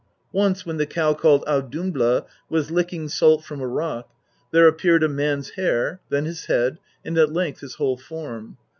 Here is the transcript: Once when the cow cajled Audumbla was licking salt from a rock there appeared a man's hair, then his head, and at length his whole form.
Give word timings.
Once 0.31 0.65
when 0.65 0.77
the 0.77 0.87
cow 0.87 1.13
cajled 1.13 1.43
Audumbla 1.45 2.25
was 2.49 2.71
licking 2.71 3.07
salt 3.07 3.43
from 3.45 3.61
a 3.61 3.67
rock 3.67 4.09
there 4.49 4.67
appeared 4.67 5.03
a 5.03 5.07
man's 5.07 5.51
hair, 5.51 6.01
then 6.09 6.25
his 6.25 6.45
head, 6.45 6.79
and 7.05 7.19
at 7.19 7.31
length 7.31 7.59
his 7.59 7.75
whole 7.75 7.97
form. 7.97 8.57